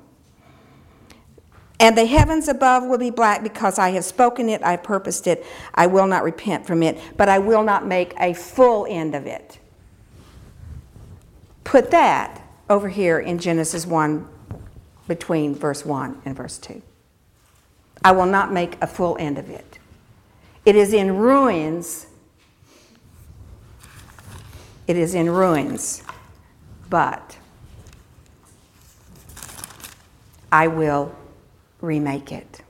And 1.81 1.97
the 1.97 2.07
heavens 2.07 2.49
above 2.49 2.85
will 2.85 2.99
be 2.99 3.11
black 3.11 3.43
because 3.43 3.79
I 3.79 3.91
have 3.91 4.05
spoken 4.05 4.49
it, 4.49 4.63
I 4.65 4.77
purposed 4.77 5.27
it, 5.27 5.47
I 5.75 5.87
will 5.87 6.07
not 6.07 6.25
repent 6.25 6.67
from 6.67 6.83
it, 6.83 6.99
but 7.17 7.29
I 7.29 7.39
will 7.39 7.63
not 7.63 7.87
make 7.87 8.15
a 8.19 8.35
full 8.35 8.87
end 8.89 9.15
of 9.15 9.27
it. 9.27 9.59
Put 11.63 11.91
that 11.93 12.43
over 12.69 12.89
here 12.89 13.19
in 13.21 13.39
Genesis 13.39 13.87
1 13.87 14.27
between 15.07 15.55
verse 15.55 15.85
1 15.85 16.23
and 16.25 16.37
verse 16.37 16.59
2. 16.59 16.83
I 18.05 18.13
will 18.13 18.27
not 18.27 18.53
make 18.53 18.77
a 18.83 18.87
full 18.87 19.17
end 19.19 19.39
of 19.39 19.49
it. 19.49 19.79
It 20.65 20.77
is 20.77 20.93
in 20.93 21.17
ruins. 21.17 22.07
It 24.87 24.97
is 24.97 25.15
in 25.15 25.31
ruins, 25.31 26.03
but 26.89 27.37
I 30.51 30.69
will 30.69 31.15
remake 31.81 32.33
it. 32.33 32.61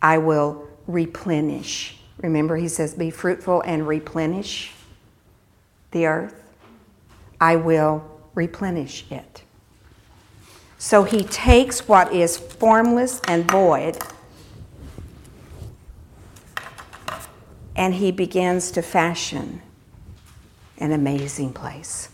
I 0.00 0.18
will 0.18 0.68
replenish. 0.86 1.96
Remember, 2.18 2.56
he 2.56 2.68
says, 2.68 2.94
Be 2.94 3.10
fruitful 3.10 3.62
and 3.62 3.88
replenish 3.88 4.72
the 5.90 6.06
earth. 6.06 6.42
I 7.40 7.56
will 7.56 8.04
replenish 8.34 9.04
it. 9.10 9.42
So 10.78 11.04
he 11.04 11.24
takes 11.24 11.88
what 11.88 12.12
is 12.12 12.36
formless 12.36 13.20
and 13.26 13.50
void 13.50 13.98
and 17.76 17.94
he 17.94 18.12
begins 18.12 18.70
to 18.72 18.82
fashion 18.82 19.62
an 20.78 20.92
amazing 20.92 21.52
place. 21.52 22.08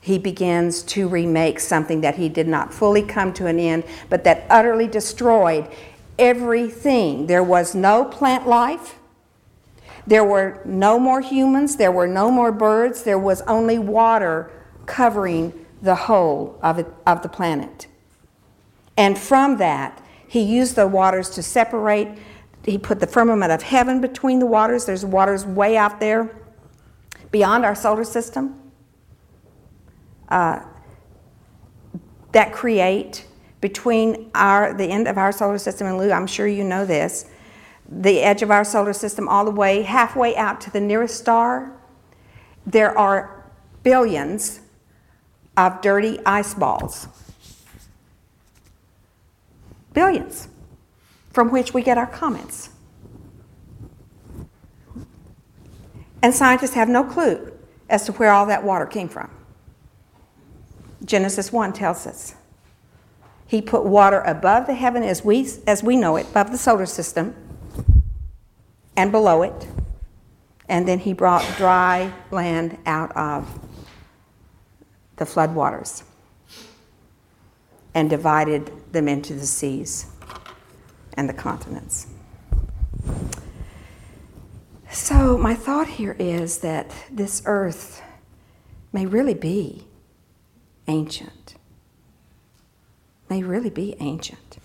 He 0.00 0.18
begins 0.18 0.82
to 0.84 1.08
remake 1.08 1.60
something 1.60 2.00
that 2.02 2.16
he 2.16 2.28
did 2.28 2.48
not 2.48 2.72
fully 2.72 3.02
come 3.02 3.32
to 3.34 3.46
an 3.46 3.58
end, 3.58 3.84
but 4.08 4.24
that 4.24 4.46
utterly 4.48 4.86
destroyed 4.86 5.68
everything. 6.18 7.26
There 7.26 7.42
was 7.42 7.74
no 7.74 8.04
plant 8.04 8.46
life. 8.46 8.96
There 10.06 10.24
were 10.24 10.60
no 10.64 10.98
more 10.98 11.20
humans. 11.20 11.76
There 11.76 11.92
were 11.92 12.06
no 12.06 12.30
more 12.30 12.52
birds. 12.52 13.02
There 13.02 13.18
was 13.18 13.42
only 13.42 13.78
water 13.78 14.50
covering 14.86 15.66
the 15.82 15.94
whole 15.94 16.58
of, 16.62 16.78
it, 16.78 16.86
of 17.06 17.22
the 17.22 17.28
planet. 17.28 17.86
And 18.96 19.18
from 19.18 19.58
that, 19.58 20.02
he 20.26 20.40
used 20.40 20.76
the 20.76 20.88
waters 20.88 21.30
to 21.30 21.42
separate. 21.42 22.08
He 22.64 22.78
put 22.78 23.00
the 23.00 23.06
firmament 23.06 23.52
of 23.52 23.62
heaven 23.62 24.00
between 24.00 24.38
the 24.38 24.46
waters. 24.46 24.86
There's 24.86 25.04
waters 25.04 25.44
way 25.44 25.76
out 25.76 26.00
there 26.00 26.34
beyond 27.30 27.64
our 27.64 27.74
solar 27.74 28.04
system 28.04 28.67
uh, 30.28 30.60
that 32.32 32.52
create 32.52 33.26
between 33.60 34.30
our, 34.34 34.72
the 34.72 34.84
end 34.84 35.08
of 35.08 35.18
our 35.18 35.32
solar 35.32 35.58
system 35.58 35.86
and 35.86 35.98
Lou. 35.98 36.12
I'm 36.12 36.26
sure 36.26 36.46
you 36.46 36.64
know 36.64 36.84
this. 36.84 37.26
The 37.88 38.20
edge 38.20 38.42
of 38.42 38.50
our 38.50 38.64
solar 38.64 38.92
system, 38.92 39.28
all 39.28 39.44
the 39.44 39.50
way 39.50 39.82
halfway 39.82 40.36
out 40.36 40.60
to 40.62 40.70
the 40.70 40.80
nearest 40.80 41.18
star, 41.18 41.72
there 42.66 42.96
are 42.96 43.50
billions 43.82 44.60
of 45.56 45.80
dirty 45.80 46.18
ice 46.24 46.54
balls. 46.54 47.08
Billions, 49.92 50.48
from 51.32 51.50
which 51.50 51.74
we 51.74 51.82
get 51.82 51.98
our 51.98 52.06
comets. 52.06 52.70
And 56.22 56.34
scientists 56.34 56.74
have 56.74 56.88
no 56.88 57.04
clue 57.04 57.52
as 57.88 58.04
to 58.04 58.12
where 58.12 58.30
all 58.30 58.46
that 58.46 58.62
water 58.62 58.86
came 58.86 59.08
from. 59.08 59.30
Genesis 61.04 61.52
1 61.52 61.72
tells 61.72 62.06
us. 62.06 62.34
He 63.46 63.62
put 63.62 63.84
water 63.84 64.20
above 64.20 64.66
the 64.66 64.74
heaven 64.74 65.02
as 65.02 65.24
we, 65.24 65.48
as 65.66 65.82
we 65.82 65.96
know 65.96 66.16
it, 66.16 66.26
above 66.28 66.50
the 66.50 66.58
solar 66.58 66.86
system, 66.86 67.34
and 68.96 69.10
below 69.10 69.42
it. 69.42 69.66
And 70.68 70.86
then 70.86 70.98
he 70.98 71.14
brought 71.14 71.44
dry 71.56 72.12
land 72.30 72.76
out 72.84 73.16
of 73.16 73.58
the 75.16 75.24
floodwaters 75.24 76.02
and 77.94 78.10
divided 78.10 78.70
them 78.92 79.08
into 79.08 79.34
the 79.34 79.46
seas 79.46 80.06
and 81.14 81.28
the 81.28 81.32
continents. 81.32 82.06
So, 84.90 85.38
my 85.38 85.54
thought 85.54 85.86
here 85.86 86.16
is 86.18 86.58
that 86.58 86.90
this 87.10 87.42
earth 87.46 88.02
may 88.92 89.06
really 89.06 89.34
be 89.34 89.86
ancient, 90.88 91.54
may 93.28 93.42
really 93.42 93.70
be 93.70 93.94
ancient. 94.00 94.58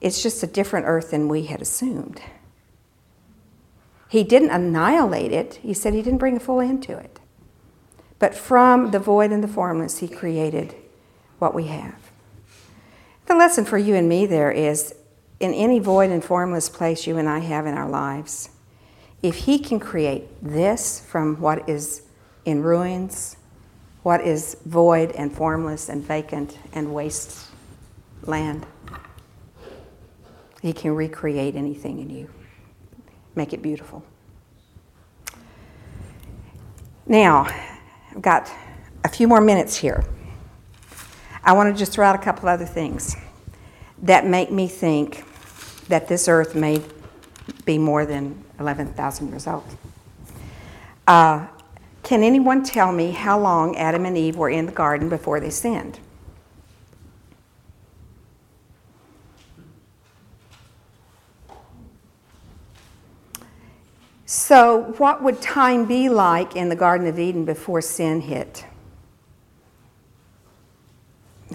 It's 0.00 0.22
just 0.22 0.42
a 0.42 0.46
different 0.46 0.86
earth 0.86 1.10
than 1.10 1.28
we 1.28 1.46
had 1.46 1.60
assumed. 1.60 2.20
He 4.08 4.24
didn't 4.24 4.50
annihilate 4.50 5.32
it, 5.32 5.54
he 5.62 5.74
said 5.74 5.94
he 5.94 6.02
didn't 6.02 6.18
bring 6.18 6.36
a 6.36 6.40
full 6.40 6.60
end 6.60 6.82
to 6.84 6.96
it. 6.96 7.20
But 8.22 8.36
from 8.36 8.92
the 8.92 9.00
void 9.00 9.32
and 9.32 9.42
the 9.42 9.48
formless, 9.48 9.98
He 9.98 10.06
created 10.06 10.76
what 11.40 11.56
we 11.56 11.64
have. 11.64 12.12
The 13.26 13.34
lesson 13.34 13.64
for 13.64 13.78
you 13.78 13.96
and 13.96 14.08
me 14.08 14.26
there 14.26 14.52
is 14.52 14.94
in 15.40 15.52
any 15.52 15.80
void 15.80 16.10
and 16.10 16.24
formless 16.24 16.68
place 16.68 17.04
you 17.04 17.18
and 17.18 17.28
I 17.28 17.40
have 17.40 17.66
in 17.66 17.74
our 17.74 17.88
lives, 17.88 18.50
if 19.24 19.34
He 19.38 19.58
can 19.58 19.80
create 19.80 20.28
this 20.40 21.00
from 21.00 21.40
what 21.40 21.68
is 21.68 22.02
in 22.44 22.62
ruins, 22.62 23.38
what 24.02 24.20
is 24.20 24.56
void 24.64 25.12
and 25.12 25.32
formless 25.32 25.88
and 25.88 26.02
vacant 26.02 26.58
and 26.72 26.92
waste 26.92 27.46
land, 28.22 28.66
He 30.60 30.72
can 30.72 30.94
recreate 30.94 31.54
anything 31.54 31.98
in 32.00 32.10
you, 32.10 32.30
make 33.34 33.52
it 33.52 33.62
beautiful. 33.62 34.04
Now, 37.06 37.46
I've 38.10 38.22
got 38.22 38.50
a 39.04 39.08
few 39.08 39.26
more 39.26 39.40
minutes 39.40 39.76
here. 39.76 40.04
I 41.44 41.52
want 41.52 41.74
to 41.74 41.78
just 41.78 41.92
throw 41.92 42.06
out 42.06 42.14
a 42.14 42.22
couple 42.22 42.48
other 42.48 42.64
things 42.64 43.16
that 44.02 44.26
make 44.26 44.50
me 44.50 44.68
think 44.68 45.24
that 45.88 46.08
this 46.08 46.28
earth 46.28 46.54
may 46.54 46.80
be 47.64 47.78
more 47.78 48.06
than 48.06 48.42
11,000 48.60 49.28
years 49.28 49.46
old. 49.46 49.64
Uh, 51.06 51.46
can 52.02 52.22
anyone 52.22 52.62
tell 52.64 52.92
me 52.92 53.12
how 53.12 53.38
long 53.38 53.76
Adam 53.76 54.04
and 54.04 54.18
Eve 54.18 54.36
were 54.36 54.50
in 54.50 54.66
the 54.66 54.72
garden 54.72 55.08
before 55.08 55.40
they 55.40 55.50
sinned? 55.50 55.98
So, 64.34 64.94
what 64.96 65.22
would 65.22 65.42
time 65.42 65.84
be 65.84 66.08
like 66.08 66.56
in 66.56 66.70
the 66.70 66.74
Garden 66.74 67.06
of 67.06 67.18
Eden 67.18 67.44
before 67.44 67.82
sin 67.82 68.22
hit? 68.22 68.64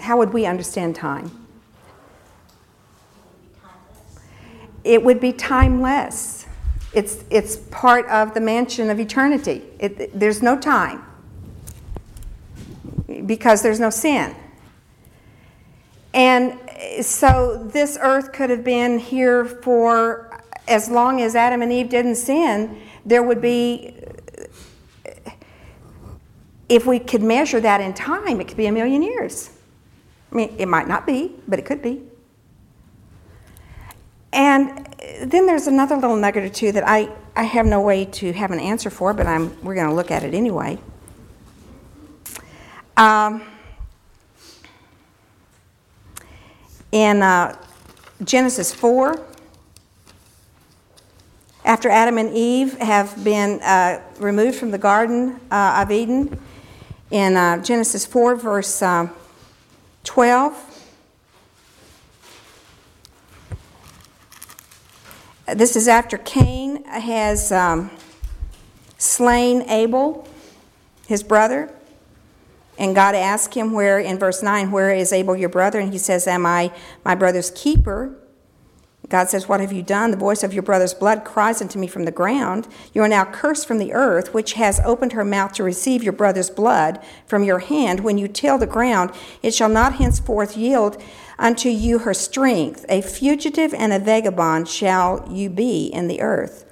How 0.00 0.16
would 0.16 0.32
we 0.32 0.46
understand 0.46 0.94
time? 0.94 1.46
It 4.84 5.02
would 5.02 5.20
be 5.20 5.32
timeless. 5.32 6.46
It's, 6.92 7.24
it's 7.30 7.56
part 7.56 8.06
of 8.06 8.34
the 8.34 8.40
mansion 8.40 8.90
of 8.90 8.98
eternity. 8.98 9.62
It, 9.78 10.18
there's 10.18 10.42
no 10.42 10.58
time 10.58 11.04
because 13.26 13.62
there's 13.62 13.80
no 13.80 13.90
sin. 13.90 14.34
And 16.14 16.58
so 17.02 17.68
this 17.72 17.98
earth 18.00 18.32
could 18.32 18.50
have 18.50 18.64
been 18.64 18.98
here 18.98 19.44
for 19.44 20.42
as 20.66 20.90
long 20.90 21.20
as 21.20 21.34
Adam 21.34 21.62
and 21.62 21.72
Eve 21.72 21.88
didn't 21.88 22.16
sin, 22.16 22.80
there 23.04 23.22
would 23.22 23.40
be, 23.40 23.94
if 26.68 26.86
we 26.86 26.98
could 26.98 27.22
measure 27.22 27.60
that 27.60 27.80
in 27.80 27.94
time, 27.94 28.40
it 28.40 28.48
could 28.48 28.56
be 28.56 28.66
a 28.66 28.72
million 28.72 29.02
years. 29.02 29.50
I 30.30 30.34
mean, 30.34 30.54
it 30.58 30.68
might 30.68 30.86
not 30.86 31.06
be, 31.06 31.32
but 31.46 31.58
it 31.58 31.64
could 31.64 31.82
be. 31.82 32.02
And 34.32 34.86
then 35.22 35.46
there's 35.46 35.66
another 35.66 35.96
little 35.96 36.16
nugget 36.16 36.44
or 36.44 36.48
two 36.48 36.72
that 36.72 36.86
I, 36.86 37.08
I 37.34 37.44
have 37.44 37.66
no 37.66 37.80
way 37.80 38.04
to 38.04 38.32
have 38.32 38.50
an 38.50 38.60
answer 38.60 38.90
for, 38.90 39.14
but 39.14 39.26
I'm, 39.26 39.60
we're 39.62 39.74
going 39.74 39.88
to 39.88 39.94
look 39.94 40.10
at 40.10 40.22
it 40.22 40.34
anyway. 40.34 40.78
Um, 42.96 43.42
in 46.92 47.22
uh, 47.22 47.56
Genesis 48.24 48.74
4, 48.74 49.24
after 51.64 51.88
Adam 51.88 52.18
and 52.18 52.34
Eve 52.34 52.78
have 52.78 53.22
been 53.22 53.60
uh, 53.60 54.02
removed 54.18 54.56
from 54.56 54.70
the 54.70 54.78
Garden 54.78 55.38
uh, 55.50 55.82
of 55.82 55.90
Eden, 55.90 56.38
in 57.10 57.36
uh, 57.36 57.62
Genesis 57.62 58.04
4, 58.04 58.36
verse 58.36 58.82
uh, 58.82 59.08
12, 60.04 60.77
this 65.54 65.76
is 65.76 65.88
after 65.88 66.18
Cain 66.18 66.84
has 66.84 67.50
um, 67.52 67.90
slain 68.98 69.62
Abel, 69.62 70.28
his 71.06 71.22
brother? 71.22 71.72
And 72.78 72.94
God 72.94 73.14
asked 73.14 73.54
him 73.54 73.72
where, 73.72 73.98
in 73.98 74.18
verse 74.18 74.42
9, 74.42 74.70
where 74.70 74.90
is 74.90 75.12
Abel 75.12 75.36
your 75.36 75.48
brother? 75.48 75.80
And 75.80 75.92
he 75.92 75.98
says, 75.98 76.26
Am 76.26 76.46
I 76.46 76.72
my 77.04 77.14
brother's 77.14 77.50
keeper? 77.50 78.16
God 79.08 79.30
says, 79.30 79.48
What 79.48 79.60
have 79.60 79.72
you 79.72 79.82
done? 79.82 80.10
The 80.10 80.16
voice 80.16 80.42
of 80.42 80.52
your 80.52 80.62
brother's 80.62 80.94
blood 80.94 81.24
cries 81.24 81.62
unto 81.62 81.78
me 81.78 81.86
from 81.86 82.04
the 82.04 82.12
ground. 82.12 82.68
You 82.92 83.02
are 83.02 83.08
now 83.08 83.24
cursed 83.24 83.66
from 83.66 83.78
the 83.78 83.92
earth, 83.92 84.34
which 84.34 84.52
has 84.54 84.80
opened 84.84 85.12
her 85.12 85.24
mouth 85.24 85.52
to 85.54 85.64
receive 85.64 86.02
your 86.04 86.12
brother's 86.12 86.50
blood 86.50 87.02
from 87.26 87.42
your 87.42 87.60
hand. 87.60 88.00
When 88.00 88.18
you 88.18 88.28
till 88.28 88.58
the 88.58 88.66
ground, 88.66 89.12
it 89.42 89.54
shall 89.54 89.70
not 89.70 89.94
henceforth 89.94 90.56
yield 90.56 91.02
unto 91.38 91.68
you 91.68 92.00
her 92.00 92.14
strength. 92.14 92.84
A 92.88 93.00
fugitive 93.00 93.72
and 93.74 93.92
a 93.92 93.98
vagabond 93.98 94.68
shall 94.68 95.26
you 95.30 95.48
be 95.50 95.86
in 95.86 96.08
the 96.08 96.20
earth. 96.20 96.64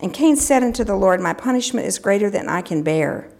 And 0.00 0.12
Cain 0.12 0.36
said 0.36 0.62
unto 0.62 0.84
the 0.84 0.96
Lord, 0.96 1.20
My 1.20 1.32
punishment 1.32 1.86
is 1.86 1.98
greater 1.98 2.28
than 2.28 2.48
I 2.48 2.62
can 2.62 2.82
bear. 2.82 3.30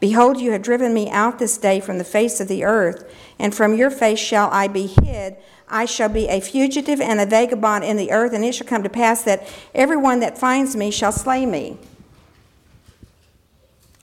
Behold, 0.00 0.40
you 0.40 0.50
have 0.50 0.62
driven 0.62 0.92
me 0.92 1.08
out 1.10 1.38
this 1.38 1.56
day 1.56 1.78
from 1.78 1.98
the 1.98 2.04
face 2.04 2.40
of 2.40 2.48
the 2.48 2.64
earth, 2.64 3.08
and 3.38 3.54
from 3.54 3.74
your 3.74 3.90
face 3.90 4.18
shall 4.18 4.50
I 4.50 4.66
be 4.66 4.88
hid. 4.88 5.36
I 5.68 5.84
shall 5.84 6.08
be 6.08 6.26
a 6.26 6.40
fugitive 6.40 7.00
and 7.00 7.20
a 7.20 7.26
vagabond 7.26 7.84
in 7.84 7.96
the 7.96 8.10
earth, 8.10 8.32
and 8.32 8.44
it 8.44 8.56
shall 8.56 8.66
come 8.66 8.82
to 8.82 8.88
pass 8.88 9.22
that 9.22 9.46
everyone 9.74 10.18
that 10.18 10.36
finds 10.36 10.74
me 10.74 10.90
shall 10.90 11.12
slay 11.12 11.46
me. 11.46 11.78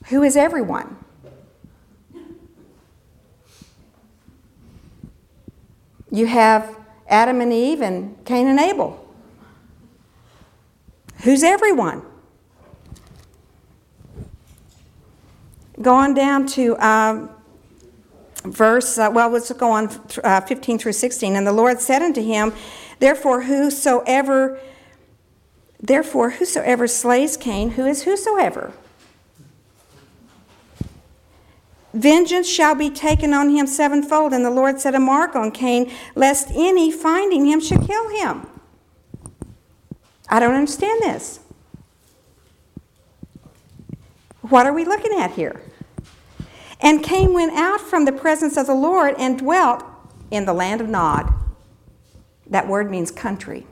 Who 0.06 0.22
is 0.22 0.36
everyone? 0.36 0.96
You 6.10 6.26
have 6.26 6.76
Adam 7.08 7.40
and 7.40 7.52
Eve 7.52 7.80
and 7.80 8.24
Cain 8.24 8.46
and 8.46 8.58
Abel. 8.58 8.96
Who's 11.22 11.42
everyone? 11.42 12.02
Go 15.80 15.94
on 15.94 16.14
down 16.14 16.46
to 16.48 16.76
um, 16.84 17.30
verse, 18.44 18.98
uh, 18.98 19.10
well, 19.12 19.30
let's 19.30 19.52
go 19.52 19.70
on 19.70 19.88
uh, 20.24 20.40
15 20.40 20.78
through 20.78 20.92
16. 20.92 21.36
And 21.36 21.46
the 21.46 21.52
Lord 21.52 21.80
said 21.80 22.02
unto 22.02 22.22
him, 22.22 22.52
Therefore, 22.98 23.42
whosoever, 23.42 24.60
therefore, 25.80 26.30
whosoever 26.30 26.86
slays 26.86 27.36
Cain, 27.36 27.70
who 27.70 27.86
is 27.86 28.02
whosoever? 28.02 28.72
Vengeance 31.92 32.48
shall 32.48 32.74
be 32.74 32.88
taken 32.90 33.34
on 33.34 33.50
him 33.50 33.66
sevenfold. 33.66 34.32
And 34.32 34.44
the 34.44 34.50
Lord 34.50 34.80
set 34.80 34.94
a 34.94 35.00
mark 35.00 35.34
on 35.34 35.50
Cain, 35.50 35.90
lest 36.14 36.50
any 36.54 36.90
finding 36.90 37.46
him 37.46 37.60
should 37.60 37.86
kill 37.86 38.08
him. 38.10 38.46
I 40.28 40.38
don't 40.38 40.54
understand 40.54 41.00
this. 41.02 41.40
What 44.42 44.66
are 44.66 44.72
we 44.72 44.84
looking 44.84 45.12
at 45.18 45.32
here? 45.32 45.60
And 46.80 47.02
Cain 47.02 47.34
went 47.34 47.52
out 47.52 47.80
from 47.80 48.04
the 48.04 48.12
presence 48.12 48.56
of 48.56 48.66
the 48.66 48.74
Lord 48.74 49.14
and 49.18 49.38
dwelt 49.38 49.84
in 50.30 50.44
the 50.44 50.52
land 50.52 50.80
of 50.80 50.88
Nod. 50.88 51.32
That 52.46 52.66
word 52.66 52.90
means 52.90 53.10
country. 53.10 53.66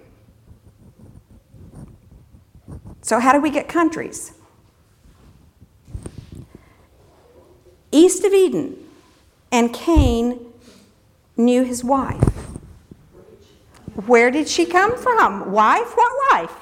So, 3.01 3.19
how 3.19 3.33
do 3.33 3.41
we 3.41 3.51
get 3.51 3.69
countries? 3.69 4.33
East 7.91 8.25
of 8.25 8.33
Eden, 8.33 8.77
and 9.51 9.73
Cain 9.73 10.41
knew 11.37 11.65
his 11.65 11.83
wife. 11.83 12.23
Where 14.07 14.31
did 14.31 14.49
she 14.49 14.67
come 14.67 14.97
from? 14.97 15.51
Wife? 15.53 15.97
What 15.97 16.13
wife? 16.33 16.53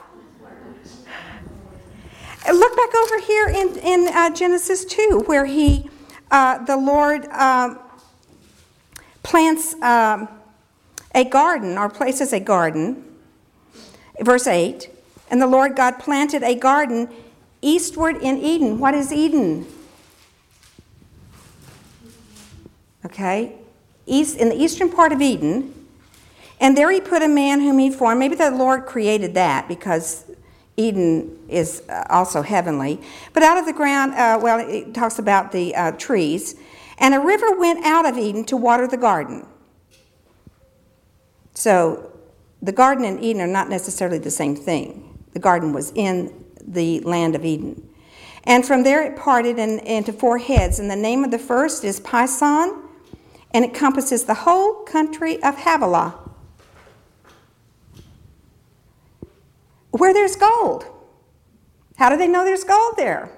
Look 2.52 2.76
back 2.76 2.94
over 2.94 3.20
here 3.20 3.48
in, 3.48 3.78
in 3.78 4.08
uh, 4.14 4.30
Genesis 4.30 4.84
2, 4.84 5.24
where 5.26 5.46
he 5.46 5.90
uh, 6.30 6.64
the 6.64 6.76
Lord 6.76 7.26
um, 7.26 7.78
plants 9.22 9.74
um, 9.82 10.28
a 11.14 11.24
garden 11.24 11.76
or 11.76 11.88
places 11.88 12.32
a 12.32 12.40
garden. 12.40 13.04
Verse 14.20 14.46
8 14.46 14.88
And 15.30 15.42
the 15.42 15.46
Lord 15.46 15.76
God 15.76 15.98
planted 15.98 16.42
a 16.42 16.54
garden 16.54 17.08
eastward 17.62 18.16
in 18.16 18.38
Eden. 18.38 18.78
What 18.78 18.94
is 18.94 19.12
Eden? 19.12 19.66
Okay, 23.16 23.54
east 24.04 24.36
in 24.36 24.50
the 24.50 24.54
eastern 24.54 24.92
part 24.92 25.10
of 25.10 25.22
Eden. 25.22 25.72
And 26.60 26.76
there 26.76 26.90
he 26.90 27.00
put 27.00 27.22
a 27.22 27.28
man 27.28 27.60
whom 27.60 27.78
he 27.78 27.90
formed. 27.90 28.18
Maybe 28.18 28.34
the 28.34 28.50
Lord 28.50 28.84
created 28.84 29.32
that 29.32 29.68
because 29.68 30.30
Eden 30.76 31.38
is 31.48 31.82
uh, 31.88 32.04
also 32.10 32.42
heavenly. 32.42 33.00
But 33.32 33.42
out 33.42 33.56
of 33.56 33.64
the 33.64 33.72
ground, 33.72 34.12
uh, 34.12 34.38
well, 34.42 34.58
it 34.58 34.92
talks 34.92 35.18
about 35.18 35.50
the 35.50 35.74
uh, 35.74 35.92
trees. 35.92 36.56
And 36.98 37.14
a 37.14 37.20
river 37.20 37.58
went 37.58 37.86
out 37.86 38.04
of 38.04 38.18
Eden 38.18 38.44
to 38.44 38.56
water 38.58 38.86
the 38.86 38.98
garden. 38.98 39.46
So 41.54 42.12
the 42.60 42.72
garden 42.72 43.06
and 43.06 43.18
Eden 43.24 43.40
are 43.40 43.46
not 43.46 43.70
necessarily 43.70 44.18
the 44.18 44.30
same 44.30 44.54
thing. 44.56 45.24
The 45.32 45.38
garden 45.38 45.72
was 45.72 45.90
in 45.94 46.44
the 46.60 47.00
land 47.00 47.34
of 47.34 47.46
Eden. 47.46 47.88
And 48.44 48.66
from 48.66 48.82
there 48.82 49.02
it 49.02 49.16
parted 49.16 49.58
in, 49.58 49.78
into 49.78 50.12
four 50.12 50.36
heads. 50.36 50.78
And 50.78 50.90
the 50.90 50.96
name 50.96 51.24
of 51.24 51.30
the 51.30 51.38
first 51.38 51.82
is 51.82 51.98
Pison, 51.98 52.82
and 53.56 53.64
encompasses 53.64 54.24
the 54.24 54.34
whole 54.34 54.84
country 54.84 55.42
of 55.42 55.56
Havilah. 55.56 56.14
where 59.92 60.12
there's 60.12 60.36
gold. 60.36 60.84
How 61.96 62.10
do 62.10 62.18
they 62.18 62.28
know 62.28 62.44
there's 62.44 62.64
gold 62.64 62.94
there? 62.98 63.30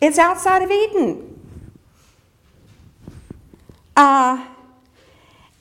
It's 0.00 0.16
outside 0.16 0.62
of 0.62 0.70
Eden. 0.70 1.40
Uh, 3.96 4.46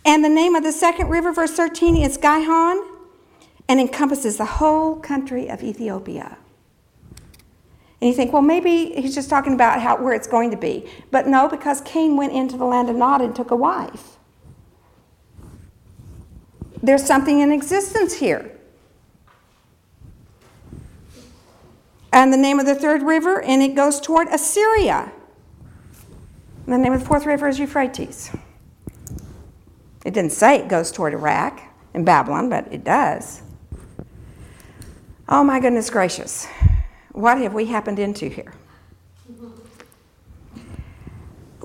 and 0.06 0.24
the 0.24 0.30
name 0.30 0.54
of 0.54 0.62
the 0.64 0.72
second 0.72 1.10
river, 1.10 1.34
verse 1.34 1.54
13, 1.54 1.98
is 1.98 2.18
Gihon 2.18 2.88
and 3.68 3.80
encompasses 3.80 4.38
the 4.38 4.46
whole 4.46 4.96
country 4.98 5.50
of 5.50 5.64
Ethiopia. 5.64 6.38
And 8.02 8.10
you 8.10 8.14
think, 8.14 8.32
well, 8.32 8.42
maybe 8.42 8.94
he's 8.94 9.14
just 9.14 9.30
talking 9.30 9.54
about 9.54 9.82
how, 9.82 10.02
where 10.02 10.14
it's 10.14 10.28
going 10.28 10.52
to 10.52 10.58
be. 10.58 10.90
But 11.12 11.28
no, 11.28 11.50
because 11.50 11.82
Cain 11.82 12.16
went 12.16 12.34
into 12.34 12.58
the 12.58 12.66
land 12.66 12.90
of 12.90 12.96
Nod 12.96 13.22
and 13.22 13.36
took 13.36 13.52
a 13.52 13.56
wife. 13.56 14.18
There's 16.82 17.06
something 17.06 17.42
in 17.42 17.52
existence 17.52 18.14
here. 18.14 18.60
and 22.12 22.34
the 22.34 22.38
name 22.38 22.60
of 22.60 22.66
the 22.66 22.76
third 22.76 23.04
river, 23.04 23.42
and 23.42 23.62
it 23.62 23.76
goes 23.76 24.00
toward 24.00 24.28
Assyria. 24.30 25.12
And 26.66 26.74
the 26.74 26.78
name 26.78 26.94
of 26.94 27.02
the 27.02 27.06
fourth 27.06 27.26
river 27.26 27.48
is 27.48 27.60
Euphrates. 27.60 28.32
It 30.06 30.14
didn't 30.14 30.32
say 30.32 30.58
it 30.58 30.68
goes 30.68 30.92
toward 30.92 31.14
Iraq 31.14 31.62
and 31.94 32.06
Babylon, 32.06 32.50
but 32.50 32.72
it 32.72 32.84
does. 32.84 33.42
Oh 35.28 35.44
my 35.44 35.60
goodness 35.60 35.90
gracious. 35.90 36.48
What 37.20 37.38
have 37.40 37.54
we 37.54 37.66
happened 37.66 38.00
into 38.00 38.30
here? 38.30 38.54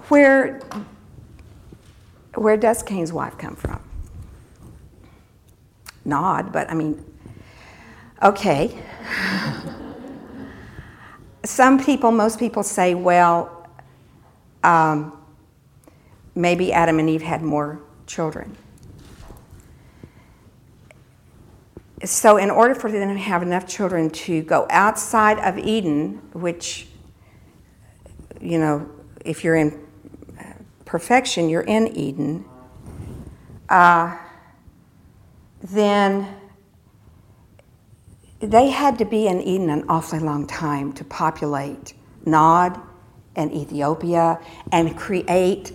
Where, 0.08 0.60
where 2.34 2.56
does 2.56 2.82
Cain's 2.82 3.12
wife 3.12 3.38
come 3.38 3.54
from? 3.54 3.80
Nod, 6.04 6.52
but 6.52 6.68
I 6.68 6.74
mean, 6.74 7.04
okay 8.20 8.76
some 11.44 11.78
people, 11.78 12.10
most 12.10 12.40
people 12.40 12.64
say, 12.64 12.96
well, 12.96 13.68
um, 14.64 15.16
maybe 16.34 16.72
Adam 16.72 16.98
and 16.98 17.08
Eve 17.08 17.22
had 17.22 17.42
more 17.42 17.80
children. 18.08 18.56
So, 22.04 22.36
in 22.36 22.50
order 22.50 22.74
for 22.74 22.90
them 22.90 23.08
to 23.08 23.18
have 23.18 23.42
enough 23.42 23.66
children 23.66 24.10
to 24.10 24.42
go 24.42 24.66
outside 24.68 25.38
of 25.38 25.56
Eden, 25.56 26.20
which, 26.32 26.86
you 28.40 28.58
know, 28.58 28.90
if 29.24 29.42
you're 29.42 29.56
in 29.56 29.86
perfection, 30.84 31.48
you're 31.48 31.62
in 31.62 31.88
Eden, 31.96 32.44
uh, 33.70 34.18
then 35.62 36.28
they 38.40 38.68
had 38.68 38.98
to 38.98 39.06
be 39.06 39.26
in 39.26 39.40
Eden 39.40 39.70
an 39.70 39.84
awfully 39.88 40.20
long 40.20 40.46
time 40.46 40.92
to 40.94 41.04
populate 41.04 41.94
Nod 42.26 42.78
and 43.34 43.50
Ethiopia 43.52 44.38
and 44.72 44.96
create 44.96 45.72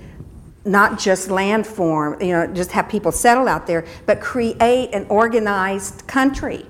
not 0.66 1.00
just 1.00 1.30
land 1.30 1.66
form, 1.66 2.22
you 2.22 2.32
know, 2.32 2.48
just 2.48 2.72
have 2.74 2.90
people 2.90 3.12
settle 3.12 3.48
out 3.48 3.66
there, 3.66 3.86
but 4.06 4.20
create 4.20 4.90
an 4.94 5.06
organized 5.10 6.06
country. 6.08 6.66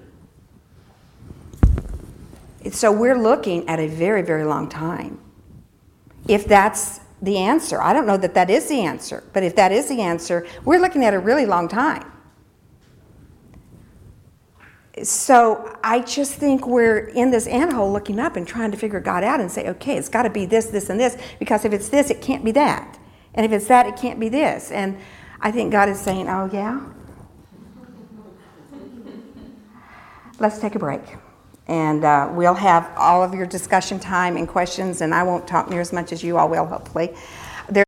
So 2.71 2.91
we're 2.91 3.17
looking 3.17 3.67
at 3.67 3.80
a 3.80 3.88
very, 3.88 4.21
very 4.21 4.43
long 4.43 4.69
time. 4.69 5.19
If 6.28 6.45
that's 6.45 6.99
the 7.21 7.38
answer, 7.38 7.82
I 7.82 7.93
don't 7.93 8.06
know 8.06 8.17
that 8.17 8.34
that 8.36 8.49
is 8.49 8.69
the 8.69 8.82
answer, 8.82 9.23
but 9.34 9.43
if 9.43 9.56
that 9.56 9.71
is 9.71 9.89
the 9.89 10.02
answer, 10.02 10.45
we're 10.63 10.80
looking 10.80 11.04
at 11.04 11.13
a 11.13 11.19
really 11.19 11.45
long 11.45 11.67
time. 11.67 12.06
so 15.04 15.78
I 15.82 16.02
just 16.02 16.34
think 16.34 16.67
we're 16.67 17.08
in 17.08 17.32
this 17.32 17.47
anthole 17.47 17.91
looking 17.91 18.19
up 18.19 18.36
and 18.36 18.45
trying 18.45 18.71
to 18.71 18.78
figure 18.78 18.99
God 18.99 19.23
out 19.23 19.39
and 19.39 19.49
say, 19.49 19.69
okay, 19.69 19.97
it's 19.97 20.10
got 20.10 20.23
to 20.23 20.30
be 20.30 20.45
this, 20.45 20.65
this, 20.67 20.89
and 20.89 20.99
this, 20.99 21.17
because 21.39 21.63
if 21.63 21.71
it's 21.71 21.88
this, 21.89 22.10
it 22.10 22.21
can't 22.21 22.43
be 22.43 22.52
that. 22.52 22.99
And 23.34 23.46
if 23.46 23.52
it's 23.52 23.68
that, 23.68 23.86
it 23.86 23.96
can't 23.96 24.20
be 24.20 24.30
this. 24.30 24.72
And 24.72 24.98
I 25.42 25.52
think 25.52 25.72
God 25.72 25.89
is 25.89 26.00
saying, 26.00 26.28
oh, 26.28 26.50
yeah? 26.52 26.82
Let's 30.39 30.60
take 30.60 30.76
a 30.76 30.80
break. 30.80 31.02
And 31.68 32.04
uh, 32.04 32.30
we'll 32.32 32.56
have 32.56 32.92
all 32.98 33.24
of 33.24 33.34
your 33.34 33.46
discussion 33.46 34.00
time 34.00 34.38
and 34.38 34.48
questions, 34.48 35.02
and 35.02 35.13
I 35.13 35.22
won't 35.24 35.48
talk 35.48 35.70
near 35.70 35.82
as 35.82 35.94
much 35.94 36.12
as 36.12 36.24
you 36.24 36.38
all 36.38 36.50
will, 36.50 36.65
hopefully. 36.65 37.13